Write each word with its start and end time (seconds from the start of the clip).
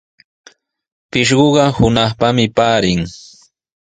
Pishquqa 1.11 1.65
hunaqpami 1.77 2.45
paarin. 2.57 3.01